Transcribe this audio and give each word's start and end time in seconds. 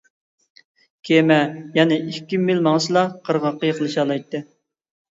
كېمە 1.09 1.37
يەنە 1.77 2.01
ئىككى 2.07 2.41
مىل 2.49 2.65
ماڭسىلا 2.71 3.07
قىرغاققا 3.31 3.73
يېقىنلىشالايتتى. 3.73 4.47